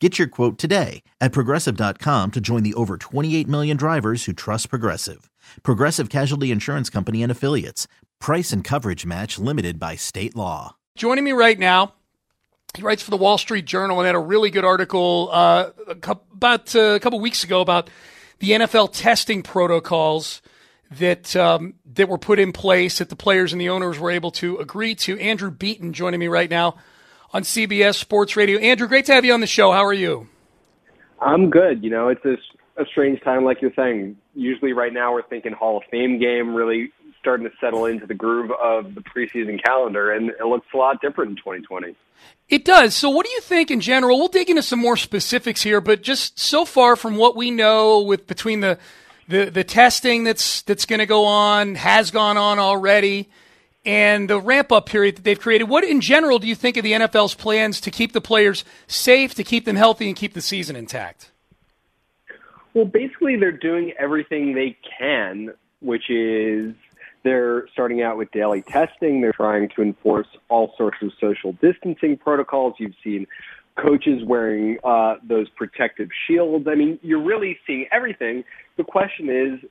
Get 0.00 0.16
your 0.16 0.28
quote 0.28 0.58
today 0.58 1.02
at 1.20 1.32
progressive.com 1.32 2.30
to 2.30 2.40
join 2.40 2.62
the 2.62 2.74
over 2.74 2.96
28 2.96 3.48
million 3.48 3.76
drivers 3.76 4.26
who 4.26 4.32
trust 4.32 4.70
Progressive. 4.70 5.28
Progressive 5.64 6.08
Casualty 6.08 6.52
Insurance 6.52 6.88
Company 6.88 7.20
and 7.20 7.32
Affiliates. 7.32 7.88
Price 8.20 8.52
and 8.52 8.62
coverage 8.62 9.04
match 9.04 9.40
limited 9.40 9.80
by 9.80 9.96
state 9.96 10.36
law. 10.36 10.76
Joining 10.96 11.24
me 11.24 11.32
right 11.32 11.58
now, 11.58 11.94
he 12.76 12.82
writes 12.82 13.02
for 13.02 13.10
the 13.10 13.16
Wall 13.16 13.38
Street 13.38 13.64
Journal 13.64 13.98
and 13.98 14.06
had 14.06 14.14
a 14.14 14.20
really 14.20 14.50
good 14.50 14.64
article 14.64 15.30
uh, 15.32 15.70
about 15.88 16.76
uh, 16.76 16.80
a 16.80 17.00
couple 17.00 17.18
weeks 17.18 17.42
ago 17.42 17.60
about 17.60 17.90
the 18.38 18.50
NFL 18.50 18.90
testing 18.92 19.42
protocols 19.42 20.42
that 20.92 21.34
um, 21.34 21.74
that 21.94 22.08
were 22.08 22.18
put 22.18 22.38
in 22.38 22.52
place 22.52 22.98
that 22.98 23.08
the 23.08 23.16
players 23.16 23.52
and 23.52 23.60
the 23.60 23.68
owners 23.68 23.98
were 23.98 24.12
able 24.12 24.30
to 24.32 24.58
agree 24.58 24.94
to. 24.94 25.18
Andrew 25.18 25.50
Beaton 25.50 25.92
joining 25.92 26.20
me 26.20 26.28
right 26.28 26.48
now 26.48 26.76
on 27.32 27.42
CBS 27.42 27.96
Sports 27.96 28.36
Radio. 28.36 28.58
Andrew, 28.58 28.88
great 28.88 29.06
to 29.06 29.14
have 29.14 29.24
you 29.24 29.32
on 29.32 29.40
the 29.40 29.46
show. 29.46 29.72
How 29.72 29.84
are 29.84 29.92
you? 29.92 30.28
I'm 31.20 31.50
good. 31.50 31.82
You 31.82 31.90
know, 31.90 32.08
it's 32.08 32.24
a, 32.24 32.36
a 32.80 32.86
strange 32.86 33.20
time, 33.22 33.44
like 33.44 33.60
you're 33.60 33.72
saying. 33.74 34.16
Usually, 34.34 34.72
right 34.72 34.92
now, 34.92 35.12
we're 35.12 35.22
thinking 35.22 35.52
Hall 35.52 35.78
of 35.78 35.82
Fame 35.90 36.18
game, 36.18 36.54
really 36.54 36.92
starting 37.20 37.48
to 37.48 37.52
settle 37.60 37.86
into 37.86 38.06
the 38.06 38.14
groove 38.14 38.50
of 38.52 38.94
the 38.94 39.00
preseason 39.00 39.62
calendar, 39.62 40.12
and 40.12 40.30
it 40.30 40.44
looks 40.46 40.66
a 40.72 40.76
lot 40.76 41.00
different 41.00 41.30
in 41.30 41.36
2020. 41.36 41.94
It 42.48 42.64
does. 42.64 42.94
So, 42.94 43.10
what 43.10 43.26
do 43.26 43.32
you 43.32 43.40
think 43.40 43.70
in 43.70 43.80
general? 43.80 44.18
We'll 44.18 44.28
dig 44.28 44.48
into 44.48 44.62
some 44.62 44.78
more 44.78 44.96
specifics 44.96 45.62
here, 45.62 45.80
but 45.80 46.02
just 46.02 46.38
so 46.38 46.64
far 46.64 46.96
from 46.96 47.16
what 47.16 47.36
we 47.36 47.50
know, 47.50 48.00
with 48.00 48.26
between 48.26 48.60
the 48.60 48.78
the, 49.28 49.50
the 49.50 49.64
testing 49.64 50.24
that's 50.24 50.62
that's 50.62 50.86
going 50.86 51.00
to 51.00 51.06
go 51.06 51.24
on, 51.26 51.74
has 51.74 52.10
gone 52.10 52.36
on 52.36 52.58
already, 52.58 53.28
and 53.84 54.28
the 54.28 54.40
ramp 54.40 54.72
up 54.72 54.86
period 54.86 55.16
that 55.16 55.24
they've 55.24 55.40
created, 55.40 55.64
what 55.64 55.84
in 55.84 56.00
general 56.00 56.38
do 56.38 56.46
you 56.46 56.54
think 56.54 56.76
of 56.76 56.82
the 56.82 56.92
NFL's 56.92 57.34
plans 57.34 57.80
to 57.82 57.90
keep 57.90 58.12
the 58.12 58.20
players 58.20 58.64
safe, 58.86 59.34
to 59.34 59.44
keep 59.44 59.64
them 59.64 59.76
healthy, 59.76 60.08
and 60.08 60.16
keep 60.16 60.34
the 60.34 60.42
season 60.42 60.76
intact? 60.76 61.30
Well, 62.74 62.84
basically, 62.84 63.36
they're 63.36 63.50
doing 63.50 63.92
everything 63.98 64.54
they 64.54 64.76
can, 64.98 65.50
which 65.80 66.10
is 66.10 66.74
they're 67.24 67.66
starting 67.72 68.02
out 68.02 68.16
with 68.16 68.30
daily 68.30 68.62
testing. 68.62 69.20
They're 69.20 69.32
trying 69.32 69.68
to 69.76 69.82
enforce 69.82 70.28
all 70.48 70.74
sorts 70.76 70.98
of 71.02 71.10
social 71.20 71.52
distancing 71.52 72.16
protocols. 72.16 72.74
You've 72.78 72.94
seen 73.02 73.26
coaches 73.76 74.22
wearing 74.24 74.78
uh, 74.84 75.16
those 75.26 75.48
protective 75.50 76.08
shields. 76.26 76.66
I 76.68 76.74
mean, 76.74 76.98
you're 77.02 77.22
really 77.22 77.58
seeing 77.66 77.86
everything. 77.92 78.44
The 78.76 78.84
question 78.84 79.28
is, 79.28 79.70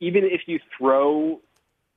even 0.00 0.24
if 0.24 0.42
you 0.46 0.60
throw 0.76 1.40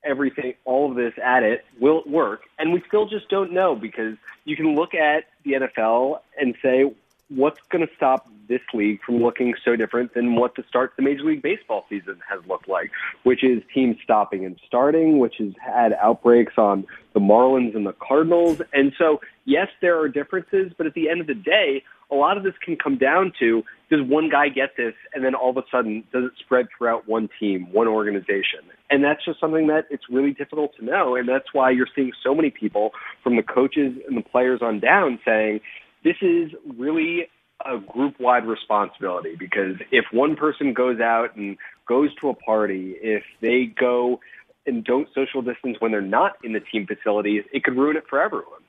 everything, 0.03 0.53
all 0.65 0.89
of 0.89 0.95
this 0.95 1.13
at 1.23 1.43
it, 1.43 1.65
will 1.79 1.99
it 1.99 2.07
work? 2.07 2.43
And 2.59 2.73
we 2.73 2.83
still 2.87 3.07
just 3.07 3.29
don't 3.29 3.51
know 3.51 3.75
because 3.75 4.17
you 4.45 4.55
can 4.55 4.75
look 4.75 4.93
at 4.93 5.25
the 5.43 5.53
NFL 5.53 6.19
and 6.39 6.55
say, 6.61 6.91
what's 7.29 7.59
going 7.69 7.85
to 7.85 7.93
stop 7.95 8.27
this 8.47 8.61
league 8.73 9.01
from 9.01 9.21
looking 9.21 9.53
so 9.63 9.75
different 9.75 10.13
than 10.13 10.35
what 10.35 10.55
the 10.55 10.63
start 10.67 10.93
the 10.97 11.01
Major 11.01 11.23
League 11.23 11.41
Baseball 11.41 11.85
season 11.87 12.19
has 12.29 12.45
looked 12.45 12.67
like, 12.67 12.91
which 13.23 13.43
is 13.43 13.63
teams 13.73 13.97
stopping 14.03 14.45
and 14.45 14.59
starting, 14.67 15.19
which 15.19 15.35
has 15.37 15.53
had 15.57 15.93
outbreaks 15.93 16.57
on 16.57 16.85
the 17.13 17.21
Marlins 17.21 17.75
and 17.75 17.85
the 17.85 17.93
Cardinals. 17.93 18.61
And 18.73 18.91
so, 18.97 19.21
yes, 19.45 19.69
there 19.79 19.99
are 19.99 20.09
differences, 20.09 20.73
but 20.77 20.85
at 20.85 20.93
the 20.93 21.09
end 21.09 21.21
of 21.21 21.27
the 21.27 21.33
day, 21.33 21.83
a 22.11 22.15
lot 22.15 22.37
of 22.37 22.43
this 22.43 22.53
can 22.63 22.75
come 22.75 22.97
down 22.97 23.31
to 23.39 23.63
does 23.89 24.01
one 24.01 24.29
guy 24.29 24.49
get 24.49 24.71
this 24.77 24.93
and 25.13 25.23
then 25.23 25.33
all 25.33 25.49
of 25.49 25.57
a 25.57 25.63
sudden 25.71 26.03
does 26.11 26.25
it 26.25 26.31
spread 26.39 26.67
throughout 26.77 27.07
one 27.07 27.29
team, 27.39 27.71
one 27.71 27.87
organization? 27.87 28.59
And 28.89 29.03
that's 29.03 29.23
just 29.23 29.39
something 29.39 29.67
that 29.67 29.85
it's 29.89 30.03
really 30.09 30.31
difficult 30.31 30.75
to 30.77 30.85
know. 30.85 31.15
And 31.15 31.27
that's 31.27 31.53
why 31.53 31.71
you're 31.71 31.87
seeing 31.95 32.11
so 32.23 32.35
many 32.35 32.49
people 32.49 32.91
from 33.23 33.37
the 33.37 33.43
coaches 33.43 33.93
and 34.07 34.17
the 34.17 34.21
players 34.21 34.61
on 34.61 34.79
down 34.79 35.19
saying, 35.25 35.61
this 36.03 36.17
is 36.21 36.51
really 36.77 37.27
a 37.65 37.77
group 37.77 38.19
wide 38.19 38.45
responsibility 38.45 39.35
because 39.37 39.75
if 39.91 40.05
one 40.11 40.35
person 40.35 40.73
goes 40.73 40.99
out 40.99 41.35
and 41.35 41.57
goes 41.87 42.09
to 42.15 42.29
a 42.29 42.33
party, 42.33 42.95
if 43.01 43.23
they 43.39 43.65
go 43.65 44.19
and 44.65 44.83
don't 44.83 45.07
social 45.13 45.41
distance 45.41 45.77
when 45.79 45.91
they're 45.91 46.01
not 46.01 46.33
in 46.43 46.53
the 46.53 46.59
team 46.59 46.87
facilities, 46.87 47.43
it 47.51 47.63
could 47.63 47.75
ruin 47.75 47.97
it 47.97 48.03
for 48.09 48.21
everyone. 48.21 48.61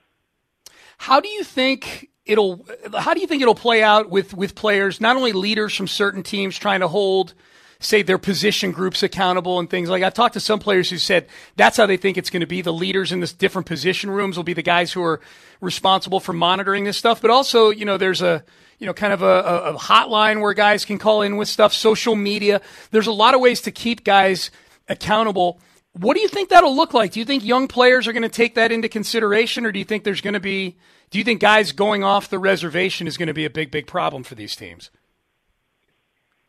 How 0.99 1.21
do 1.21 1.29
you 1.29 1.43
think 1.43 2.11
it'll 2.27 2.65
how 2.99 3.15
do 3.15 3.21
you 3.21 3.27
think 3.27 3.43
it'll 3.43 3.55
play 3.55 3.83
out 3.83 4.11
with 4.11 4.35
with 4.35 4.55
players, 4.55 5.01
not 5.01 5.17
only 5.17 5.33
leaders 5.33 5.75
from 5.75 5.89
certain 5.89 6.23
teams 6.23 6.57
trying 6.59 6.81
to 6.81 6.89
hold 6.89 7.35
say 7.81 8.03
their 8.03 8.19
position 8.19 8.71
groups 8.71 9.03
accountable 9.03 9.59
and 9.59 9.69
things 9.69 9.89
like 9.89 10.05
I've 10.05 10.15
talked 10.15 10.35
to 10.35 10.41
some 10.41 10.61
players 10.61 10.89
who 10.89 10.99
said 10.99 11.27
that's 11.57 11.77
how 11.77 11.87
they 11.87 11.97
think 11.97 12.17
it's 12.17 12.31
going 12.31 12.41
to 12.41 12.47
be. 12.47 12.63
The 12.63 12.73
leaders 12.73 13.11
in 13.11 13.21
the 13.21 13.27
different 13.27 13.67
position 13.67 14.11
rooms 14.11 14.37
will 14.37 14.45
be 14.45 14.53
the 14.53 14.63
guys 14.63 14.93
who 14.93 15.03
are 15.03 15.21
responsible 15.61 16.21
for 16.21 16.33
monitoring 16.33 16.85
this 16.85 16.97
stuff. 16.97 17.21
But 17.21 17.31
also, 17.31 17.71
you 17.71 17.85
know, 17.85 17.97
there's 17.97 18.23
a 18.23 18.45
you 18.83 18.87
know, 18.87 18.93
kind 18.93 19.13
of 19.13 19.23
a, 19.23 19.75
a 19.75 19.79
hotline 19.79 20.41
where 20.41 20.55
guys 20.55 20.85
can 20.85 20.99
call 20.99 21.23
in 21.23 21.37
with 21.37 21.47
stuff, 21.47 21.73
social 21.73 22.17
media. 22.17 22.61
There's 22.91 23.07
a 23.07 23.13
lot 23.13 23.33
of 23.33 23.41
ways 23.41 23.61
to 23.61 23.71
keep 23.71 24.03
guys 24.03 24.51
accountable. 24.89 25.61
What 25.95 26.15
do 26.15 26.21
you 26.21 26.29
think 26.29 26.49
that'll 26.49 26.75
look 26.75 26.95
like? 26.95 27.13
Do 27.13 27.21
you 27.21 27.27
think 27.27 27.45
young 27.45 27.69
players 27.69 28.09
are 28.09 28.13
going 28.13 28.23
to 28.23 28.29
take 28.29 28.55
that 28.55 28.73
into 28.73 28.89
consideration, 28.89 29.67
or 29.67 29.73
do 29.73 29.79
you 29.79 29.85
think 29.85 30.05
there's 30.05 30.23
going 30.23 30.35
to 30.35 30.41
be? 30.41 30.77
Do 31.11 31.19
you 31.19 31.25
think 31.25 31.41
guys 31.41 31.73
going 31.73 32.03
off 32.03 32.31
the 32.31 32.39
reservation 32.39 33.07
is 33.07 33.19
going 33.19 33.27
to 33.27 33.35
be 33.35 33.45
a 33.45 33.51
big, 33.51 33.71
big 33.71 33.87
problem 33.87 34.23
for 34.23 34.35
these 34.35 34.57
teams? 34.57 34.91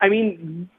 I 0.00 0.08
mean, 0.08 0.70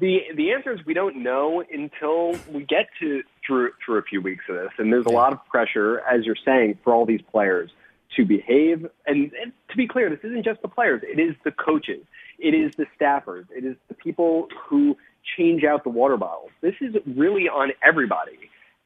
the 0.00 0.20
the 0.36 0.52
answer 0.52 0.72
is 0.72 0.80
we 0.86 0.94
don't 0.94 1.22
know 1.22 1.62
until 1.72 2.32
we 2.52 2.64
get 2.64 2.88
to 3.00 3.22
through 3.46 3.72
through 3.84 3.98
a 3.98 4.02
few 4.02 4.20
weeks 4.20 4.44
of 4.48 4.56
this, 4.56 4.70
and 4.78 4.92
there's 4.92 5.06
a 5.06 5.10
lot 5.10 5.32
of 5.32 5.44
pressure, 5.46 6.00
as 6.00 6.24
you're 6.24 6.36
saying, 6.44 6.78
for 6.84 6.92
all 6.92 7.06
these 7.06 7.22
players 7.30 7.70
to 8.16 8.24
behave. 8.24 8.86
And, 9.06 9.32
and 9.42 9.52
to 9.70 9.76
be 9.76 9.88
clear, 9.88 10.10
this 10.10 10.20
isn't 10.22 10.44
just 10.44 10.62
the 10.62 10.68
players; 10.68 11.02
it 11.02 11.18
is 11.18 11.34
the 11.44 11.50
coaches, 11.50 12.04
it 12.38 12.54
is 12.54 12.74
the 12.76 12.86
staffers, 12.98 13.46
it 13.54 13.64
is 13.64 13.76
the 13.88 13.94
people 13.94 14.48
who 14.68 14.96
change 15.36 15.64
out 15.64 15.84
the 15.84 15.90
water 15.90 16.16
bottles. 16.16 16.50
This 16.60 16.74
is 16.80 16.94
really 17.06 17.48
on 17.48 17.70
everybody. 17.86 18.38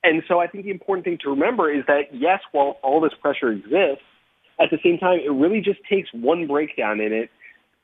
And 0.02 0.22
so 0.28 0.38
I 0.38 0.46
think 0.46 0.64
the 0.64 0.70
important 0.70 1.04
thing 1.04 1.18
to 1.22 1.30
remember 1.30 1.70
is 1.70 1.84
that 1.86 2.12
yes, 2.12 2.40
while 2.52 2.78
all 2.82 3.00
this 3.00 3.14
pressure 3.20 3.50
exists, 3.50 4.04
at 4.58 4.70
the 4.70 4.78
same 4.82 4.98
time, 4.98 5.20
it 5.24 5.30
really 5.30 5.60
just 5.60 5.80
takes 5.88 6.08
one 6.12 6.46
breakdown 6.46 7.00
in 7.00 7.12
it 7.12 7.30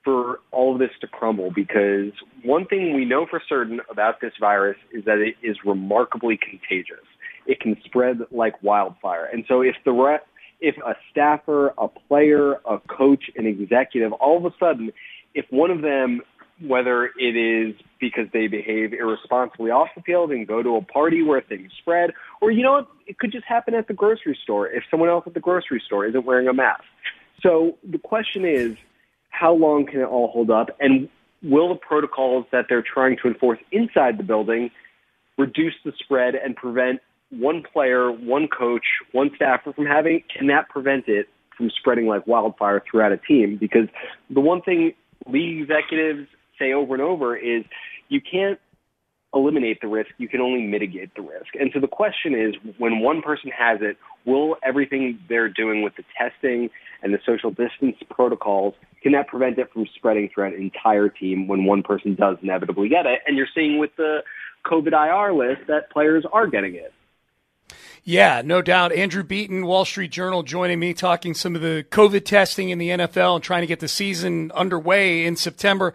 for 0.04 0.40
all 0.50 0.72
of 0.72 0.78
this 0.78 0.90
to 1.00 1.06
crumble 1.06 1.50
because 1.54 2.12
one 2.42 2.66
thing 2.66 2.94
we 2.94 3.04
know 3.04 3.26
for 3.28 3.40
certain 3.48 3.80
about 3.90 4.20
this 4.20 4.32
virus 4.40 4.76
is 4.92 5.04
that 5.04 5.18
it 5.18 5.36
is 5.42 5.56
remarkably 5.64 6.36
contagious. 6.36 7.04
It 7.46 7.60
can 7.60 7.76
spread 7.84 8.20
like 8.30 8.60
wildfire. 8.62 9.28
And 9.32 9.44
so 9.48 9.60
if 9.60 9.76
the 9.84 9.92
re- 9.92 10.18
if 10.60 10.76
a 10.78 10.94
staffer, 11.10 11.74
a 11.76 11.88
player, 11.88 12.54
a 12.64 12.78
coach, 12.88 13.24
an 13.36 13.46
executive, 13.46 14.12
all 14.12 14.38
of 14.38 14.44
a 14.44 14.54
sudden, 14.58 14.92
if 15.34 15.46
one 15.50 15.70
of 15.70 15.82
them, 15.82 16.20
whether 16.60 17.10
it 17.18 17.36
is 17.36 17.74
because 18.00 18.26
they 18.32 18.46
behave 18.46 18.92
irresponsibly 18.92 19.70
off 19.70 19.88
the 19.96 20.02
field 20.02 20.30
and 20.30 20.46
go 20.46 20.62
to 20.62 20.76
a 20.76 20.82
party 20.82 21.22
where 21.22 21.40
things 21.40 21.72
spread, 21.78 22.12
or 22.40 22.50
you 22.50 22.62
know 22.62 22.86
it 23.06 23.18
could 23.18 23.32
just 23.32 23.44
happen 23.44 23.74
at 23.74 23.88
the 23.88 23.94
grocery 23.94 24.38
store 24.42 24.68
if 24.68 24.84
someone 24.90 25.08
else 25.08 25.24
at 25.26 25.34
the 25.34 25.40
grocery 25.40 25.82
store 25.84 26.06
isn't 26.06 26.24
wearing 26.24 26.48
a 26.48 26.52
mask. 26.52 26.84
So 27.42 27.78
the 27.82 27.98
question 27.98 28.44
is, 28.44 28.76
how 29.30 29.52
long 29.52 29.86
can 29.86 30.00
it 30.00 30.04
all 30.04 30.28
hold 30.28 30.50
up? 30.50 30.70
And 30.78 31.08
will 31.42 31.68
the 31.68 31.74
protocols 31.74 32.46
that 32.52 32.66
they're 32.68 32.82
trying 32.82 33.16
to 33.22 33.28
enforce 33.28 33.58
inside 33.72 34.18
the 34.18 34.22
building 34.22 34.70
reduce 35.38 35.74
the 35.84 35.92
spread 35.98 36.34
and 36.34 36.54
prevent 36.54 37.00
one 37.30 37.62
player, 37.72 38.12
one 38.12 38.46
coach, 38.46 38.84
one 39.12 39.30
staffer 39.34 39.72
from 39.72 39.86
having, 39.86 40.22
can 40.34 40.46
that 40.48 40.68
prevent 40.68 41.08
it 41.08 41.28
from 41.56 41.70
spreading 41.70 42.06
like 42.06 42.26
wildfire 42.26 42.82
throughout 42.88 43.12
a 43.12 43.16
team? 43.16 43.56
Because 43.56 43.88
the 44.30 44.40
one 44.40 44.60
thing 44.62 44.92
league 45.26 45.62
executives 45.62 46.28
say 46.58 46.72
over 46.72 46.94
and 46.94 47.02
over 47.02 47.36
is 47.36 47.64
you 48.08 48.20
can't 48.20 48.58
eliminate 49.34 49.80
the 49.80 49.88
risk, 49.88 50.10
you 50.18 50.28
can 50.28 50.40
only 50.40 50.62
mitigate 50.62 51.14
the 51.14 51.22
risk. 51.22 51.54
And 51.58 51.70
so 51.72 51.80
the 51.80 51.88
question 51.88 52.34
is, 52.34 52.54
when 52.78 53.00
one 53.00 53.22
person 53.22 53.50
has 53.56 53.78
it, 53.80 53.96
will 54.26 54.56
everything 54.62 55.18
they're 55.28 55.48
doing 55.48 55.82
with 55.82 55.94
the 55.96 56.04
testing 56.18 56.68
and 57.02 57.14
the 57.14 57.18
social 57.24 57.50
distance 57.50 57.96
protocols, 58.10 58.74
can 59.02 59.12
that 59.12 59.28
prevent 59.28 59.58
it 59.58 59.72
from 59.72 59.86
spreading 59.96 60.28
throughout 60.32 60.52
an 60.52 60.60
entire 60.60 61.08
team 61.08 61.48
when 61.48 61.64
one 61.64 61.82
person 61.82 62.14
does 62.14 62.36
inevitably 62.42 62.88
get 62.88 63.06
it? 63.06 63.20
And 63.26 63.36
you're 63.36 63.48
seeing 63.54 63.78
with 63.78 63.90
the 63.96 64.18
COVID 64.66 64.92
IR 64.92 65.32
list 65.32 65.62
that 65.66 65.90
players 65.90 66.24
are 66.30 66.46
getting 66.46 66.74
it. 66.74 66.92
Yeah, 68.04 68.42
no 68.44 68.62
doubt. 68.62 68.92
Andrew 68.92 69.22
Beaton, 69.22 69.64
Wall 69.64 69.84
Street 69.84 70.10
Journal, 70.10 70.42
joining 70.42 70.80
me 70.80 70.92
talking 70.92 71.34
some 71.34 71.54
of 71.54 71.62
the 71.62 71.84
COVID 71.90 72.24
testing 72.24 72.70
in 72.70 72.78
the 72.78 72.88
NFL 72.88 73.36
and 73.36 73.44
trying 73.44 73.60
to 73.60 73.66
get 73.66 73.78
the 73.78 73.86
season 73.86 74.50
underway 74.52 75.24
in 75.24 75.36
September. 75.36 75.94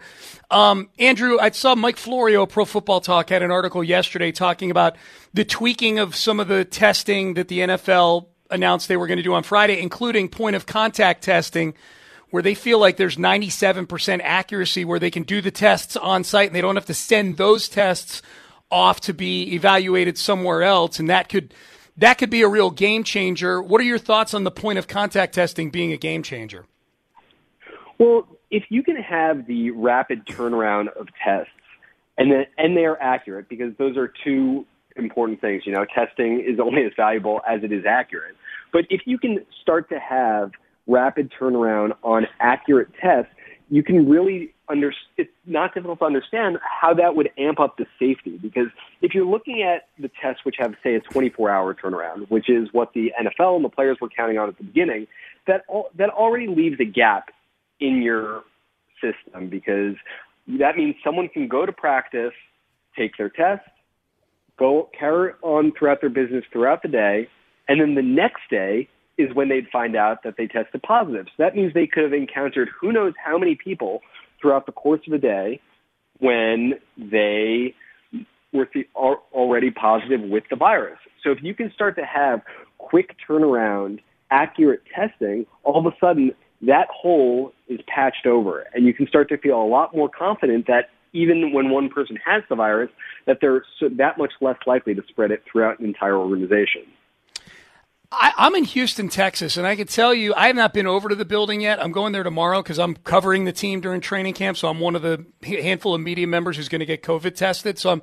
Um, 0.50 0.88
Andrew, 0.98 1.38
I 1.38 1.50
saw 1.50 1.74
Mike 1.74 1.98
Florio, 1.98 2.46
Pro 2.46 2.64
Football 2.64 3.02
Talk, 3.02 3.28
had 3.28 3.42
an 3.42 3.50
article 3.50 3.84
yesterday 3.84 4.32
talking 4.32 4.70
about 4.70 4.96
the 5.34 5.44
tweaking 5.44 5.98
of 5.98 6.16
some 6.16 6.40
of 6.40 6.48
the 6.48 6.64
testing 6.64 7.34
that 7.34 7.48
the 7.48 7.60
NFL 7.60 8.26
announced 8.50 8.88
they 8.88 8.96
were 8.96 9.06
going 9.06 9.18
to 9.18 9.22
do 9.22 9.34
on 9.34 9.42
Friday, 9.42 9.78
including 9.78 10.28
point 10.28 10.56
of 10.56 10.64
contact 10.64 11.22
testing 11.22 11.74
where 12.30 12.42
they 12.42 12.54
feel 12.54 12.78
like 12.78 12.96
there's 12.96 13.16
97% 13.16 14.20
accuracy 14.22 14.84
where 14.84 14.98
they 14.98 15.10
can 15.10 15.22
do 15.22 15.40
the 15.40 15.50
tests 15.50 15.96
on 15.96 16.24
site 16.24 16.48
and 16.48 16.56
they 16.56 16.60
don't 16.60 16.76
have 16.76 16.86
to 16.86 16.94
send 16.94 17.36
those 17.36 17.68
tests 17.68 18.22
off 18.70 19.00
to 19.02 19.14
be 19.14 19.54
evaluated 19.54 20.18
somewhere 20.18 20.62
else. 20.62 20.98
And 20.98 21.08
that 21.08 21.28
could 21.28 21.54
that 21.96 22.14
could 22.14 22.30
be 22.30 22.42
a 22.42 22.48
real 22.48 22.70
game 22.70 23.02
changer. 23.02 23.60
What 23.60 23.80
are 23.80 23.84
your 23.84 23.98
thoughts 23.98 24.32
on 24.32 24.44
the 24.44 24.50
point 24.50 24.78
of 24.78 24.86
contact 24.86 25.34
testing 25.34 25.70
being 25.70 25.92
a 25.92 25.96
game 25.96 26.22
changer? 26.22 26.66
Well, 27.98 28.28
if 28.50 28.64
you 28.68 28.82
can 28.82 28.96
have 28.96 29.46
the 29.46 29.70
rapid 29.72 30.24
turnaround 30.26 30.88
of 30.96 31.08
tests 31.24 31.50
and 32.16 32.30
then, 32.30 32.46
and 32.56 32.76
they 32.76 32.84
are 32.84 33.00
accurate 33.00 33.48
because 33.48 33.72
those 33.78 33.96
are 33.96 34.12
two 34.24 34.64
important 34.96 35.40
things. 35.40 35.62
You 35.66 35.72
know, 35.72 35.84
testing 35.84 36.40
is 36.40 36.60
only 36.60 36.84
as 36.84 36.92
valuable 36.96 37.40
as 37.48 37.62
it 37.62 37.72
is 37.72 37.84
accurate. 37.86 38.36
But 38.72 38.84
if 38.90 39.02
you 39.06 39.18
can 39.18 39.44
start 39.62 39.88
to 39.90 39.98
have 39.98 40.52
rapid 40.86 41.32
turnaround 41.38 41.92
on 42.02 42.26
accurate 42.40 42.88
tests, 43.00 43.32
you 43.70 43.82
can 43.82 44.08
really 44.08 44.54
under, 44.68 44.92
it's 45.16 45.30
not 45.46 45.74
difficult 45.74 45.98
to 46.00 46.04
understand 46.04 46.58
how 46.62 46.94
that 46.94 47.16
would 47.16 47.30
amp 47.38 47.60
up 47.60 47.76
the 47.76 47.86
safety 47.98 48.38
because 48.38 48.68
if 49.00 49.14
you're 49.14 49.26
looking 49.26 49.62
at 49.62 49.88
the 50.00 50.10
tests 50.20 50.44
which 50.44 50.56
have 50.58 50.74
say 50.82 50.94
a 50.94 51.00
24 51.00 51.50
hour 51.50 51.74
turnaround, 51.74 52.30
which 52.30 52.48
is 52.50 52.68
what 52.72 52.92
the 52.92 53.12
NFL 53.20 53.56
and 53.56 53.64
the 53.64 53.68
players 53.68 53.98
were 54.00 54.08
counting 54.08 54.38
on 54.38 54.48
at 54.48 54.58
the 54.58 54.64
beginning, 54.64 55.06
that 55.46 55.64
that 55.96 56.10
already 56.10 56.46
leaves 56.46 56.78
a 56.80 56.84
gap 56.84 57.30
in 57.80 58.02
your 58.02 58.42
system 59.00 59.48
because 59.48 59.94
that 60.58 60.76
means 60.76 60.94
someone 61.04 61.28
can 61.28 61.48
go 61.48 61.66
to 61.66 61.72
practice, 61.72 62.32
take 62.96 63.16
their 63.16 63.28
test, 63.28 63.62
go 64.58 64.90
carry 64.98 65.32
on 65.42 65.72
throughout 65.78 66.00
their 66.00 66.10
business 66.10 66.44
throughout 66.52 66.82
the 66.82 66.88
day, 66.88 67.28
and 67.68 67.80
then 67.80 67.94
the 67.94 68.02
next 68.02 68.42
day 68.50 68.88
is 69.18 69.34
when 69.34 69.48
they'd 69.48 69.68
find 69.68 69.96
out 69.96 70.22
that 70.22 70.36
they 70.38 70.46
tested 70.46 70.82
positive. 70.82 71.26
So 71.26 71.42
that 71.42 71.56
means 71.56 71.74
they 71.74 71.86
could 71.86 72.04
have 72.04 72.12
encountered 72.12 72.70
who 72.80 72.92
knows 72.92 73.14
how 73.22 73.36
many 73.36 73.56
people 73.56 74.00
throughout 74.40 74.66
the 74.66 74.72
course 74.72 75.00
of 75.06 75.12
a 75.12 75.18
day 75.18 75.60
when 76.18 76.74
they 76.96 77.74
were 78.52 78.68
already 79.32 79.70
positive 79.70 80.20
with 80.22 80.44
the 80.50 80.56
virus. 80.56 80.98
So 81.22 81.30
if 81.30 81.38
you 81.42 81.54
can 81.54 81.70
start 81.72 81.96
to 81.96 82.04
have 82.04 82.40
quick 82.78 83.16
turnaround, 83.28 84.00
accurate 84.30 84.82
testing, 84.94 85.46
all 85.64 85.78
of 85.78 85.92
a 85.92 85.96
sudden 86.00 86.32
that 86.62 86.88
hole 86.90 87.52
is 87.68 87.80
patched 87.86 88.26
over 88.26 88.66
and 88.74 88.84
you 88.84 88.94
can 88.94 89.06
start 89.06 89.28
to 89.28 89.38
feel 89.38 89.60
a 89.60 89.68
lot 89.68 89.94
more 89.94 90.08
confident 90.08 90.66
that 90.66 90.90
even 91.12 91.52
when 91.52 91.70
one 91.70 91.88
person 91.88 92.18
has 92.24 92.42
the 92.48 92.56
virus, 92.56 92.90
that 93.26 93.38
they're 93.40 93.62
that 93.80 94.18
much 94.18 94.32
less 94.40 94.58
likely 94.66 94.94
to 94.94 95.02
spread 95.08 95.30
it 95.30 95.42
throughout 95.50 95.78
an 95.78 95.86
entire 95.86 96.16
organization. 96.16 96.82
I, 98.10 98.32
am 98.38 98.54
in 98.54 98.64
Houston, 98.64 99.08
Texas, 99.08 99.56
and 99.56 99.66
I 99.66 99.76
can 99.76 99.86
tell 99.86 100.14
you 100.14 100.34
I 100.34 100.46
have 100.46 100.56
not 100.56 100.72
been 100.72 100.86
over 100.86 101.10
to 101.10 101.14
the 101.14 101.26
building 101.26 101.60
yet. 101.60 101.82
I'm 101.82 101.92
going 101.92 102.12
there 102.12 102.22
tomorrow 102.22 102.62
because 102.62 102.78
I'm 102.78 102.96
covering 102.96 103.44
the 103.44 103.52
team 103.52 103.80
during 103.80 104.00
training 104.00 104.34
camp, 104.34 104.56
so 104.56 104.68
I'm 104.68 104.80
one 104.80 104.96
of 104.96 105.02
the 105.02 105.26
handful 105.42 105.94
of 105.94 106.00
media 106.00 106.26
members 106.26 106.56
who's 106.56 106.70
going 106.70 106.80
to 106.80 106.86
get 106.86 107.02
COVID 107.02 107.34
tested. 107.34 107.78
So 107.78 107.90
I'm 107.90 108.02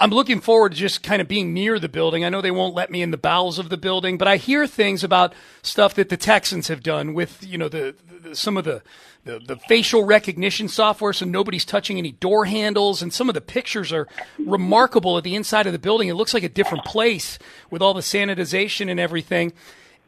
I'm 0.00 0.10
looking 0.10 0.40
forward 0.40 0.72
to 0.72 0.78
just 0.78 1.02
kind 1.02 1.20
of 1.20 1.26
being 1.26 1.52
near 1.52 1.80
the 1.80 1.88
building. 1.88 2.24
I 2.24 2.28
know 2.28 2.40
they 2.40 2.52
won't 2.52 2.74
let 2.74 2.88
me 2.88 3.02
in 3.02 3.10
the 3.10 3.16
bowels 3.16 3.58
of 3.58 3.68
the 3.68 3.76
building, 3.76 4.16
but 4.16 4.28
I 4.28 4.36
hear 4.36 4.64
things 4.64 5.02
about 5.02 5.34
stuff 5.60 5.94
that 5.94 6.08
the 6.08 6.16
Texans 6.16 6.68
have 6.68 6.84
done 6.84 7.14
with, 7.14 7.44
you 7.44 7.58
know, 7.58 7.68
the, 7.68 7.96
the 8.22 8.36
some 8.36 8.56
of 8.56 8.64
the, 8.64 8.82
the, 9.24 9.40
the 9.40 9.56
facial 9.56 10.04
recognition 10.04 10.68
software, 10.68 11.12
so 11.12 11.26
nobody's 11.26 11.64
touching 11.64 11.98
any 11.98 12.12
door 12.12 12.44
handles, 12.44 13.02
and 13.02 13.12
some 13.12 13.28
of 13.28 13.34
the 13.34 13.40
pictures 13.40 13.92
are 13.92 14.06
remarkable 14.38 15.18
at 15.18 15.24
the 15.24 15.34
inside 15.34 15.66
of 15.66 15.72
the 15.72 15.80
building. 15.80 16.08
It 16.08 16.14
looks 16.14 16.32
like 16.32 16.44
a 16.44 16.48
different 16.48 16.84
place 16.84 17.36
with 17.68 17.82
all 17.82 17.92
the 17.92 18.00
sanitization 18.00 18.88
and 18.88 19.00
everything. 19.00 19.52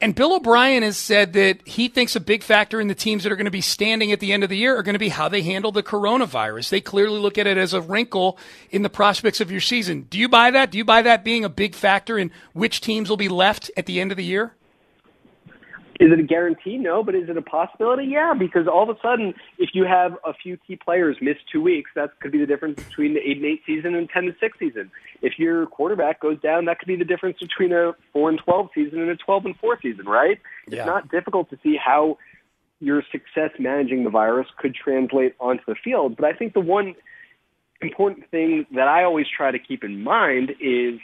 And 0.02 0.14
Bill 0.14 0.34
O'Brien 0.34 0.82
has 0.82 0.96
said 0.96 1.34
that 1.34 1.66
he 1.66 1.88
thinks 1.88 2.16
a 2.16 2.20
big 2.20 2.42
factor 2.42 2.80
in 2.80 2.88
the 2.88 2.94
teams 2.94 3.22
that 3.22 3.32
are 3.32 3.36
going 3.36 3.44
to 3.44 3.50
be 3.50 3.60
standing 3.60 4.12
at 4.12 4.20
the 4.20 4.32
end 4.32 4.42
of 4.42 4.48
the 4.48 4.56
year 4.56 4.74
are 4.78 4.82
going 4.82 4.94
to 4.94 4.98
be 4.98 5.10
how 5.10 5.28
they 5.28 5.42
handle 5.42 5.72
the 5.72 5.82
coronavirus. 5.82 6.70
They 6.70 6.80
clearly 6.80 7.20
look 7.20 7.36
at 7.36 7.46
it 7.46 7.58
as 7.58 7.74
a 7.74 7.82
wrinkle 7.82 8.38
in 8.70 8.80
the 8.80 8.88
prospects 8.88 9.42
of 9.42 9.50
your 9.50 9.60
season. 9.60 10.06
Do 10.08 10.18
you 10.18 10.28
buy 10.28 10.52
that? 10.52 10.70
Do 10.70 10.78
you 10.78 10.86
buy 10.86 11.02
that 11.02 11.22
being 11.22 11.44
a 11.44 11.50
big 11.50 11.74
factor 11.74 12.18
in 12.18 12.30
which 12.54 12.80
teams 12.80 13.10
will 13.10 13.18
be 13.18 13.28
left 13.28 13.70
at 13.76 13.84
the 13.84 14.00
end 14.00 14.10
of 14.10 14.16
the 14.16 14.24
year? 14.24 14.54
Is 16.00 16.10
it 16.10 16.18
a 16.18 16.22
guarantee? 16.22 16.78
No, 16.78 17.04
but 17.04 17.14
is 17.14 17.28
it 17.28 17.36
a 17.36 17.42
possibility? 17.42 18.04
Yeah, 18.04 18.32
because 18.32 18.66
all 18.66 18.88
of 18.88 18.96
a 18.96 18.98
sudden, 19.02 19.34
if 19.58 19.70
you 19.74 19.84
have 19.84 20.16
a 20.24 20.32
few 20.32 20.56
key 20.56 20.76
players 20.76 21.18
miss 21.20 21.36
two 21.52 21.60
weeks, 21.60 21.90
that 21.94 22.18
could 22.20 22.32
be 22.32 22.38
the 22.38 22.46
difference 22.46 22.82
between 22.82 23.12
the 23.12 23.20
eight 23.20 23.36
and 23.36 23.44
eight 23.44 23.60
season 23.66 23.94
and 23.94 24.08
ten 24.08 24.24
and 24.24 24.34
six 24.40 24.58
season. 24.58 24.90
If 25.20 25.38
your 25.38 25.66
quarterback 25.66 26.20
goes 26.20 26.40
down, 26.40 26.64
that 26.64 26.78
could 26.78 26.88
be 26.88 26.96
the 26.96 27.04
difference 27.04 27.36
between 27.38 27.72
a 27.72 27.92
four 28.14 28.30
and 28.30 28.40
twelve 28.42 28.70
season 28.74 29.02
and 29.02 29.10
a 29.10 29.16
twelve 29.16 29.44
and 29.44 29.54
four 29.58 29.78
season. 29.82 30.06
Right? 30.06 30.40
Yeah. 30.66 30.78
It's 30.78 30.86
not 30.86 31.10
difficult 31.10 31.50
to 31.50 31.58
see 31.62 31.76
how 31.76 32.16
your 32.80 33.02
success 33.12 33.50
managing 33.58 34.04
the 34.04 34.10
virus 34.10 34.46
could 34.56 34.74
translate 34.74 35.34
onto 35.38 35.64
the 35.66 35.74
field. 35.84 36.16
But 36.16 36.24
I 36.24 36.32
think 36.32 36.54
the 36.54 36.60
one 36.60 36.94
important 37.82 38.30
thing 38.30 38.64
that 38.74 38.88
I 38.88 39.04
always 39.04 39.26
try 39.34 39.50
to 39.50 39.58
keep 39.58 39.84
in 39.84 40.02
mind 40.02 40.52
is 40.60 40.98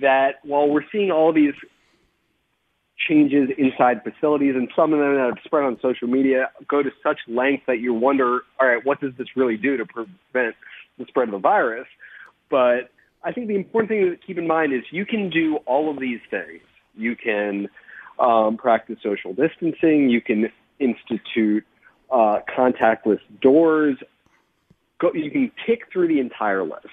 that 0.00 0.40
while 0.42 0.68
we're 0.68 0.84
seeing 0.90 1.12
all 1.12 1.32
these 1.32 1.54
changes 3.08 3.48
inside 3.56 4.02
facilities, 4.02 4.54
and 4.54 4.68
some 4.76 4.92
of 4.92 4.98
them 4.98 5.14
that 5.14 5.32
have 5.34 5.38
spread 5.44 5.64
on 5.64 5.78
social 5.80 6.08
media 6.08 6.50
go 6.68 6.82
to 6.82 6.90
such 7.02 7.18
length 7.26 7.64
that 7.66 7.80
you 7.80 7.94
wonder, 7.94 8.40
all 8.60 8.66
right, 8.66 8.84
what 8.84 9.00
does 9.00 9.12
this 9.16 9.28
really 9.36 9.56
do 9.56 9.76
to 9.76 9.86
prevent 9.86 10.54
the 10.98 11.06
spread 11.08 11.28
of 11.28 11.32
the 11.32 11.38
virus? 11.38 11.86
But 12.50 12.90
I 13.22 13.32
think 13.32 13.48
the 13.48 13.54
important 13.54 13.88
thing 13.88 14.00
to 14.10 14.16
keep 14.26 14.38
in 14.38 14.46
mind 14.46 14.72
is 14.72 14.82
you 14.90 15.06
can 15.06 15.30
do 15.30 15.56
all 15.66 15.90
of 15.90 15.98
these 15.98 16.20
things. 16.30 16.62
You 16.94 17.16
can 17.16 17.68
um, 18.18 18.56
practice 18.56 18.98
social 19.02 19.32
distancing. 19.32 20.10
You 20.10 20.20
can 20.20 20.50
institute 20.78 21.64
uh, 22.10 22.40
contactless 22.54 23.20
doors. 23.40 23.96
Go, 24.98 25.12
you 25.14 25.30
can 25.30 25.50
tick 25.66 25.84
through 25.92 26.08
the 26.08 26.20
entire 26.20 26.62
list. 26.62 26.86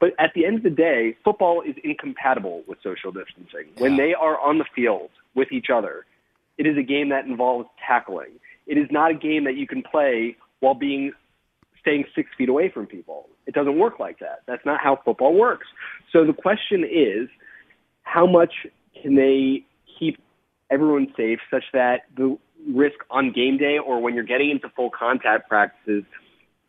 But 0.00 0.10
at 0.18 0.32
the 0.34 0.46
end 0.46 0.58
of 0.58 0.62
the 0.62 0.70
day, 0.70 1.16
football 1.24 1.62
is 1.62 1.74
incompatible 1.82 2.62
with 2.66 2.78
social 2.82 3.10
distancing. 3.10 3.72
Yeah. 3.76 3.82
When 3.82 3.96
they 3.96 4.14
are 4.14 4.38
on 4.38 4.58
the 4.58 4.64
field 4.74 5.10
with 5.34 5.50
each 5.50 5.66
other, 5.74 6.06
it 6.56 6.66
is 6.66 6.76
a 6.76 6.82
game 6.82 7.08
that 7.08 7.24
involves 7.24 7.68
tackling. 7.86 8.38
It 8.66 8.78
is 8.78 8.86
not 8.90 9.10
a 9.10 9.14
game 9.14 9.44
that 9.44 9.56
you 9.56 9.66
can 9.66 9.82
play 9.82 10.36
while 10.60 10.74
being 10.74 11.12
staying 11.80 12.04
six 12.14 12.30
feet 12.36 12.48
away 12.48 12.70
from 12.70 12.86
people. 12.86 13.28
It 13.46 13.54
doesn't 13.54 13.78
work 13.78 13.98
like 13.98 14.18
that. 14.18 14.42
That's 14.46 14.64
not 14.66 14.80
how 14.80 15.00
football 15.04 15.34
works. 15.34 15.66
So 16.12 16.24
the 16.24 16.32
question 16.32 16.84
is, 16.84 17.28
how 18.02 18.26
much 18.26 18.52
can 19.00 19.14
they 19.14 19.64
keep 19.98 20.18
everyone 20.70 21.12
safe 21.16 21.38
such 21.50 21.64
that 21.72 22.02
the 22.16 22.38
risk 22.72 22.96
on 23.10 23.32
game 23.32 23.56
day 23.56 23.78
or 23.78 24.00
when 24.00 24.14
you're 24.14 24.24
getting 24.24 24.50
into 24.50 24.68
full 24.74 24.90
contact 24.90 25.48
practices 25.48 26.04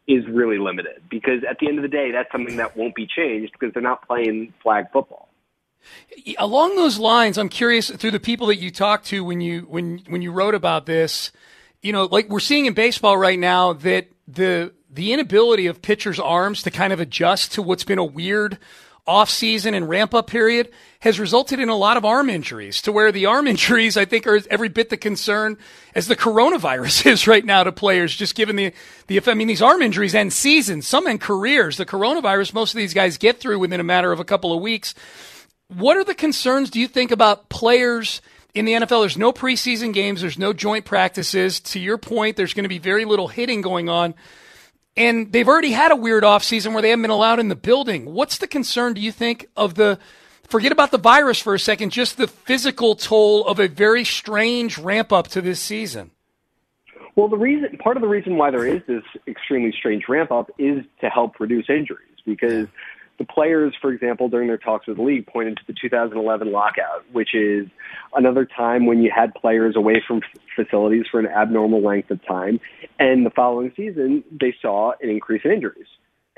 is 0.10 0.28
really 0.28 0.58
limited 0.58 1.04
because 1.08 1.44
at 1.48 1.60
the 1.60 1.68
end 1.68 1.78
of 1.78 1.84
the 1.84 1.88
day, 1.88 2.12
that's 2.12 2.32
something 2.32 2.58
that 2.58 2.76
won't 2.76 2.96
be 2.96 3.06
changed 3.06 3.54
because 3.54 3.72
they're 3.74 3.84
not 3.84 4.06
playing 4.08 4.52
flag 4.64 4.86
football. 4.92 5.30
Along 6.40 6.76
those 6.76 6.98
lines, 6.98 7.38
I'm 7.38 7.48
curious 7.48 7.92
through 7.92 8.12
the 8.12 8.20
people 8.20 8.48
that 8.48 8.58
you 8.58 8.72
talked 8.72 9.06
to 9.08 9.24
when 9.24 9.40
you 9.40 9.62
when 9.62 10.00
when 10.08 10.24
you 10.24 10.32
wrote 10.32 10.56
about 10.56 10.88
this, 10.88 11.32
you 11.82 11.94
know, 11.94 12.06
like 12.06 12.28
we're 12.28 12.40
seeing 12.40 12.66
in 12.66 12.74
baseball 12.74 13.18
right 13.18 13.40
now 13.40 13.74
that 13.74 14.08
the 14.28 14.74
the 14.90 15.14
inability 15.14 15.68
of 15.68 15.82
pitchers' 15.82 16.20
arms 16.20 16.64
to 16.64 16.72
kind 16.72 16.92
of 16.92 17.00
adjust 17.00 17.54
to 17.54 17.62
what's 17.62 17.84
been 17.84 18.00
a 18.00 18.04
weird 18.04 18.58
off-season 19.10 19.74
and 19.74 19.90
ramp-up 19.90 20.28
period 20.28 20.70
has 21.00 21.20
resulted 21.20 21.60
in 21.60 21.68
a 21.68 21.76
lot 21.76 21.98
of 21.98 22.06
arm 22.06 22.30
injuries 22.30 22.80
to 22.84 22.92
where 22.92 23.12
the 23.12 23.26
arm 23.26 23.48
injuries, 23.54 23.98
I 23.98 24.06
think, 24.06 24.28
are 24.28 24.40
every 24.50 24.70
bit 24.70 24.90
the 24.90 24.98
concern 24.98 25.58
as 25.96 26.08
the 26.08 26.16
coronavirus 26.16 27.06
is 27.12 27.28
right 27.28 27.44
now 27.44 27.64
to 27.64 27.72
players, 27.72 28.16
just 28.16 28.36
given 28.36 28.56
the, 28.56 28.72
the, 29.08 29.20
I 29.26 29.34
mean, 29.34 29.48
these 29.48 29.64
arm 29.64 29.82
injuries 29.82 30.14
end 30.14 30.32
seasons, 30.32 30.88
some 30.88 31.08
end 31.08 31.22
careers. 31.22 31.78
The 31.78 31.86
coronavirus, 31.86 32.54
most 32.54 32.74
of 32.74 32.78
these 32.78 32.94
guys 32.94 33.18
get 33.18 33.40
through 33.40 33.58
within 33.58 33.80
a 33.80 33.84
matter 33.84 34.12
of 34.12 34.20
a 34.20 34.26
couple 34.26 34.54
of 34.54 34.62
weeks. 34.62 34.94
What 35.70 35.98
are 35.98 36.04
the 36.04 36.16
concerns, 36.16 36.70
do 36.70 36.80
you 36.80 36.88
think, 36.88 37.10
about 37.10 37.50
players 37.50 38.22
in 38.54 38.66
the 38.66 38.74
NFL? 38.74 39.02
There's 39.02 39.18
no 39.18 39.34
preseason 39.34 39.92
games, 39.92 40.22
there's 40.22 40.40
no 40.40 40.54
joint 40.54 40.86
practices. 40.86 41.60
To 41.62 41.80
your 41.80 41.98
point, 41.98 42.38
there's 42.38 42.54
going 42.54 42.64
to 42.64 42.70
be 42.70 42.80
very 42.80 43.06
little 43.06 43.28
hitting 43.28 43.62
going 43.62 43.90
on 43.90 44.14
and 45.00 45.32
they've 45.32 45.48
already 45.48 45.72
had 45.72 45.92
a 45.92 45.96
weird 45.96 46.24
offseason 46.24 46.74
where 46.74 46.82
they 46.82 46.90
haven't 46.90 47.04
been 47.04 47.10
allowed 47.10 47.40
in 47.40 47.48
the 47.48 47.56
building. 47.56 48.14
What's 48.14 48.38
the 48.38 48.48
concern, 48.48 48.94
do 48.94 49.02
you 49.02 49.14
think, 49.14 49.48
of 49.56 49.76
the 49.76 49.98
forget 50.48 50.74
about 50.74 50.92
the 50.92 50.98
virus 50.98 51.40
for 51.40 51.56
a 51.56 51.60
second, 51.60 51.92
just 51.92 52.18
the 52.18 52.28
physical 52.28 52.96
toll 52.96 53.48
of 53.48 53.60
a 53.60 53.68
very 53.68 54.04
strange 54.04 54.78
ramp 54.78 55.14
up 55.14 55.30
to 55.30 55.42
this 55.42 55.62
season? 55.62 56.12
Well, 57.16 57.30
the 57.30 57.38
reason, 57.38 57.78
part 57.78 57.96
of 57.98 58.02
the 58.02 58.08
reason 58.08 58.36
why 58.36 58.52
there 58.52 58.66
is 58.66 58.82
this 58.88 59.04
extremely 59.26 59.72
strange 59.72 60.04
ramp 60.10 60.32
up 60.32 60.52
is 60.58 60.84
to 61.02 61.10
help 61.10 61.40
reduce 61.40 61.70
injuries 61.70 62.18
because 62.26 62.68
the 63.20 63.26
players, 63.26 63.76
for 63.80 63.92
example, 63.92 64.30
during 64.30 64.48
their 64.48 64.58
talks 64.58 64.88
with 64.88 64.98
the 64.98 65.04
league 65.04 65.28
pointed 65.28 65.58
to 65.58 65.64
the 65.68 65.74
2011 65.80 66.52
lockout, 66.52 67.04
which 67.12 67.36
is 67.36 67.68
another 68.16 68.46
time 68.46 68.86
when 68.86 69.02
you 69.04 69.12
had 69.14 69.36
players 69.36 69.76
away 69.76 70.02
from 70.08 70.22
facilities 70.56 71.06
for 71.12 71.20
an 71.20 71.28
abnormal 71.28 71.84
length 71.84 72.10
of 72.10 72.26
time. 72.26 72.60
And 72.98 73.26
the 73.26 73.30
following 73.30 73.72
season, 73.76 74.24
they 74.32 74.56
saw 74.62 74.94
an 75.02 75.10
increase 75.10 75.42
in 75.44 75.52
injuries. 75.52 75.88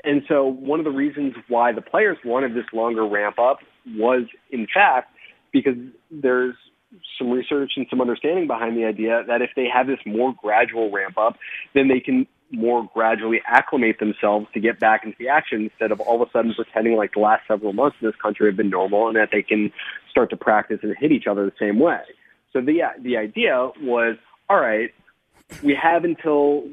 And 0.04 0.22
so 0.28 0.44
one 0.44 0.80
of 0.80 0.84
the 0.84 0.90
reasons 0.90 1.34
why 1.48 1.72
the 1.72 1.80
players 1.80 2.18
wanted 2.24 2.54
this 2.54 2.66
longer 2.72 3.06
ramp 3.06 3.38
up 3.38 3.58
was, 3.96 4.24
in 4.50 4.66
fact, 4.72 5.14
because 5.52 5.76
there's 6.10 6.56
some 7.16 7.30
research 7.30 7.72
and 7.76 7.86
some 7.88 8.00
understanding 8.00 8.46
behind 8.46 8.76
the 8.76 8.84
idea 8.84 9.22
that 9.26 9.40
if 9.40 9.50
they 9.54 9.66
have 9.72 9.86
this 9.86 10.00
more 10.04 10.34
gradual 10.42 10.90
ramp 10.90 11.16
up, 11.16 11.36
then 11.74 11.88
they 11.88 12.00
can 12.00 12.26
more 12.52 12.88
gradually 12.92 13.40
acclimate 13.46 13.98
themselves 13.98 14.46
to 14.54 14.60
get 14.60 14.78
back 14.78 15.04
into 15.04 15.16
the 15.18 15.28
action 15.28 15.62
instead 15.62 15.90
of 15.90 16.00
all 16.00 16.20
of 16.20 16.28
a 16.28 16.30
sudden 16.30 16.54
pretending 16.54 16.96
like 16.96 17.12
the 17.14 17.20
last 17.20 17.42
several 17.48 17.72
months 17.72 17.96
in 18.00 18.06
this 18.06 18.16
country 18.16 18.46
have 18.46 18.56
been 18.56 18.70
normal 18.70 19.08
and 19.08 19.16
that 19.16 19.30
they 19.32 19.42
can 19.42 19.72
start 20.10 20.30
to 20.30 20.36
practice 20.36 20.78
and 20.82 20.94
hit 20.98 21.10
each 21.10 21.26
other 21.26 21.44
the 21.46 21.52
same 21.58 21.78
way. 21.78 22.00
So 22.52 22.60
the 22.60 22.82
uh, 22.82 22.88
the 23.00 23.16
idea 23.16 23.70
was, 23.80 24.16
all 24.50 24.60
right, 24.60 24.90
we 25.62 25.74
have 25.74 26.04
until 26.04 26.64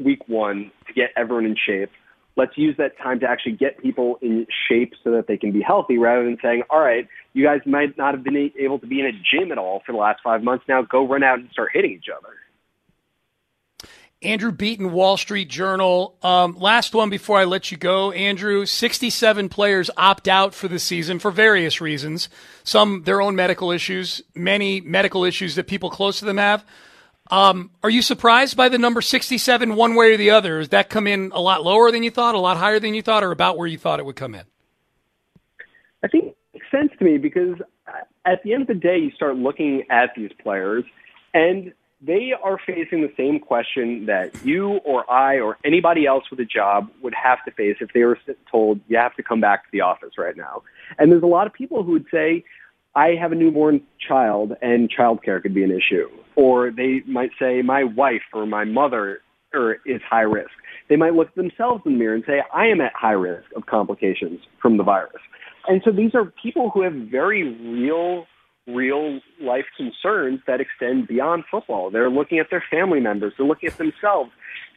week 0.00 0.28
one 0.28 0.70
to 0.86 0.92
get 0.92 1.10
everyone 1.16 1.44
in 1.44 1.56
shape. 1.56 1.90
Let's 2.36 2.56
use 2.58 2.76
that 2.78 2.98
time 2.98 3.20
to 3.20 3.26
actually 3.28 3.52
get 3.52 3.80
people 3.80 4.18
in 4.20 4.46
shape 4.68 4.94
so 5.04 5.12
that 5.12 5.28
they 5.28 5.36
can 5.36 5.52
be 5.52 5.60
healthy 5.60 5.98
rather 5.98 6.24
than 6.24 6.36
saying, 6.42 6.62
all 6.68 6.80
right, 6.80 7.06
you 7.32 7.44
guys 7.44 7.60
might 7.64 7.96
not 7.96 8.14
have 8.14 8.24
been 8.24 8.50
able 8.58 8.80
to 8.80 8.86
be 8.86 8.98
in 8.98 9.06
a 9.06 9.12
gym 9.12 9.52
at 9.52 9.58
all 9.58 9.82
for 9.86 9.92
the 9.92 9.98
last 9.98 10.20
five 10.22 10.42
months. 10.42 10.64
Now 10.68 10.82
go 10.82 11.06
run 11.06 11.22
out 11.22 11.38
and 11.38 11.48
start 11.50 11.70
hitting 11.72 11.92
each 11.92 12.08
other. 12.14 12.34
Andrew 14.24 14.52
Beaton, 14.52 14.92
Wall 14.92 15.16
Street 15.16 15.48
Journal. 15.48 16.16
Um, 16.22 16.56
last 16.58 16.94
one 16.94 17.10
before 17.10 17.38
I 17.38 17.44
let 17.44 17.70
you 17.70 17.76
go, 17.76 18.10
Andrew. 18.12 18.66
67 18.66 19.48
players 19.48 19.90
opt 19.96 20.28
out 20.28 20.54
for 20.54 20.68
the 20.68 20.78
season 20.78 21.18
for 21.18 21.30
various 21.30 21.80
reasons. 21.80 22.28
Some 22.62 23.02
their 23.04 23.20
own 23.20 23.36
medical 23.36 23.70
issues, 23.70 24.22
many 24.34 24.80
medical 24.80 25.24
issues 25.24 25.54
that 25.56 25.66
people 25.66 25.90
close 25.90 26.18
to 26.20 26.24
them 26.24 26.38
have. 26.38 26.64
Um, 27.30 27.70
are 27.82 27.90
you 27.90 28.02
surprised 28.02 28.56
by 28.56 28.68
the 28.68 28.78
number 28.78 29.00
67 29.00 29.76
one 29.76 29.94
way 29.94 30.14
or 30.14 30.16
the 30.16 30.30
other? 30.30 30.58
Does 30.58 30.70
that 30.70 30.90
come 30.90 31.06
in 31.06 31.30
a 31.34 31.40
lot 31.40 31.62
lower 31.62 31.90
than 31.90 32.02
you 32.02 32.10
thought, 32.10 32.34
a 32.34 32.38
lot 32.38 32.56
higher 32.56 32.78
than 32.78 32.94
you 32.94 33.02
thought, 33.02 33.24
or 33.24 33.30
about 33.30 33.56
where 33.56 33.66
you 33.66 33.78
thought 33.78 33.98
it 33.98 34.06
would 34.06 34.16
come 34.16 34.34
in? 34.34 34.44
I 36.02 36.08
think 36.08 36.24
it 36.24 36.36
makes 36.52 36.70
sense 36.70 36.90
to 36.98 37.04
me 37.04 37.16
because 37.16 37.56
at 38.26 38.42
the 38.42 38.52
end 38.52 38.62
of 38.62 38.68
the 38.68 38.74
day, 38.74 38.98
you 38.98 39.10
start 39.12 39.36
looking 39.36 39.84
at 39.90 40.10
these 40.16 40.30
players 40.42 40.84
and 41.32 41.72
they 42.06 42.32
are 42.42 42.58
facing 42.66 43.02
the 43.02 43.12
same 43.16 43.38
question 43.38 44.06
that 44.06 44.30
you 44.44 44.80
or 44.84 45.10
I 45.10 45.38
or 45.38 45.58
anybody 45.64 46.06
else 46.06 46.24
with 46.30 46.40
a 46.40 46.44
job 46.44 46.90
would 47.02 47.14
have 47.14 47.38
to 47.44 47.50
face 47.50 47.76
if 47.80 47.92
they 47.92 48.02
were 48.02 48.18
told 48.50 48.80
you 48.88 48.96
have 48.96 49.14
to 49.16 49.22
come 49.22 49.40
back 49.40 49.64
to 49.64 49.68
the 49.72 49.80
office 49.80 50.12
right 50.18 50.36
now. 50.36 50.62
And 50.98 51.10
there's 51.10 51.22
a 51.22 51.26
lot 51.26 51.46
of 51.46 51.52
people 51.52 51.82
who 51.82 51.92
would 51.92 52.06
say, 52.10 52.44
I 52.94 53.14
have 53.20 53.32
a 53.32 53.34
newborn 53.34 53.82
child 54.06 54.52
and 54.62 54.92
childcare 54.92 55.42
could 55.42 55.54
be 55.54 55.64
an 55.64 55.70
issue. 55.70 56.08
Or 56.36 56.70
they 56.70 57.02
might 57.06 57.30
say, 57.38 57.62
my 57.62 57.84
wife 57.84 58.22
or 58.32 58.46
my 58.46 58.64
mother 58.64 59.20
or 59.52 59.78
is 59.86 60.00
high 60.08 60.22
risk. 60.22 60.50
They 60.88 60.96
might 60.96 61.14
look 61.14 61.28
at 61.28 61.34
themselves 61.36 61.82
in 61.86 61.92
the 61.92 61.98
mirror 61.98 62.14
and 62.14 62.24
say, 62.26 62.42
I 62.52 62.66
am 62.66 62.80
at 62.80 62.92
high 62.94 63.12
risk 63.12 63.46
of 63.56 63.66
complications 63.66 64.40
from 64.60 64.76
the 64.76 64.82
virus. 64.82 65.22
And 65.66 65.80
so 65.84 65.90
these 65.90 66.14
are 66.14 66.26
people 66.42 66.70
who 66.70 66.82
have 66.82 66.92
very 66.92 67.42
real 67.42 68.26
real 68.66 69.20
life 69.40 69.66
concerns 69.76 70.40
that 70.46 70.60
extend 70.60 71.06
beyond 71.06 71.44
football. 71.50 71.90
They're 71.90 72.10
looking 72.10 72.38
at 72.38 72.46
their 72.50 72.64
family 72.70 73.00
members. 73.00 73.34
They're 73.36 73.46
looking 73.46 73.68
at 73.68 73.78
themselves. 73.78 74.30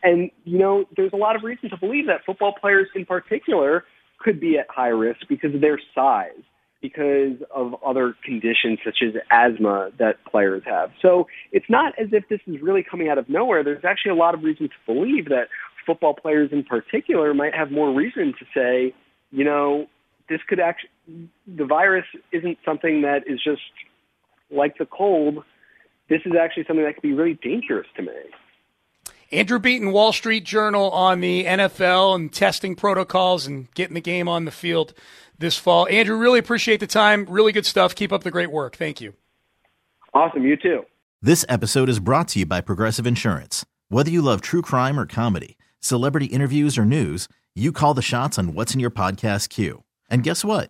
And, 0.03 0.29
you 0.43 0.57
know, 0.57 0.85
there's 0.95 1.13
a 1.13 1.17
lot 1.17 1.35
of 1.35 1.43
reason 1.43 1.69
to 1.69 1.77
believe 1.77 2.07
that 2.07 2.25
football 2.25 2.53
players 2.59 2.87
in 2.95 3.05
particular 3.05 3.85
could 4.19 4.39
be 4.39 4.57
at 4.57 4.67
high 4.69 4.89
risk 4.89 5.21
because 5.29 5.55
of 5.55 5.61
their 5.61 5.79
size, 5.95 6.41
because 6.81 7.37
of 7.55 7.75
other 7.85 8.15
conditions 8.23 8.79
such 8.83 8.97
as 9.01 9.13
asthma 9.31 9.91
that 9.97 10.23
players 10.29 10.63
have. 10.65 10.91
So 11.01 11.27
it's 11.51 11.69
not 11.69 11.93
as 11.99 12.09
if 12.11 12.27
this 12.29 12.41
is 12.45 12.61
really 12.61 12.83
coming 12.83 13.09
out 13.09 13.17
of 13.17 13.29
nowhere. 13.29 13.63
There's 13.63 13.85
actually 13.85 14.11
a 14.11 14.15
lot 14.15 14.33
of 14.33 14.43
reason 14.43 14.67
to 14.67 14.93
believe 14.93 15.29
that 15.29 15.47
football 15.85 16.13
players 16.13 16.49
in 16.51 16.63
particular 16.63 17.33
might 17.33 17.55
have 17.55 17.71
more 17.71 17.93
reason 17.93 18.33
to 18.37 18.45
say, 18.53 18.93
you 19.31 19.43
know, 19.43 19.87
this 20.29 20.41
could 20.47 20.59
actually, 20.59 20.89
the 21.47 21.65
virus 21.65 22.05
isn't 22.31 22.57
something 22.65 23.01
that 23.01 23.23
is 23.27 23.41
just 23.43 23.61
like 24.51 24.77
the 24.77 24.85
cold. 24.85 25.43
This 26.09 26.21
is 26.25 26.33
actually 26.39 26.65
something 26.67 26.85
that 26.85 26.93
could 26.95 27.03
be 27.03 27.13
really 27.13 27.35
dangerous 27.41 27.87
to 27.95 28.01
me. 28.01 28.13
Andrew 29.31 29.59
Beaton, 29.59 29.91
Wall 29.91 30.13
Street 30.13 30.45
Journal 30.45 30.89
on 30.91 31.19
the 31.19 31.43
NFL 31.43 32.15
and 32.15 32.31
testing 32.31 32.75
protocols 32.75 33.45
and 33.45 33.73
getting 33.73 33.95
the 33.95 34.01
game 34.01 34.29
on 34.29 34.45
the 34.45 34.51
field 34.51 34.93
this 35.37 35.57
fall. 35.57 35.85
Andrew, 35.89 36.17
really 36.17 36.39
appreciate 36.39 36.79
the 36.79 36.87
time. 36.87 37.25
Really 37.29 37.51
good 37.51 37.65
stuff. 37.65 37.93
Keep 37.93 38.13
up 38.13 38.23
the 38.23 38.31
great 38.31 38.51
work. 38.51 38.77
Thank 38.77 39.01
you. 39.01 39.13
Awesome. 40.13 40.43
You 40.43 40.55
too. 40.55 40.85
This 41.21 41.45
episode 41.49 41.89
is 41.89 41.99
brought 41.99 42.29
to 42.29 42.39
you 42.39 42.45
by 42.45 42.61
Progressive 42.61 43.05
Insurance. 43.05 43.65
Whether 43.89 44.11
you 44.11 44.21
love 44.21 44.41
true 44.41 44.61
crime 44.61 44.99
or 44.99 45.05
comedy, 45.05 45.57
celebrity 45.79 46.27
interviews 46.27 46.77
or 46.77 46.85
news, 46.85 47.27
you 47.53 47.71
call 47.71 47.93
the 47.93 48.01
shots 48.01 48.39
on 48.39 48.53
what's 48.53 48.73
in 48.73 48.79
your 48.79 48.91
podcast 48.91 49.49
queue. 49.49 49.83
And 50.09 50.23
guess 50.23 50.45
what? 50.45 50.69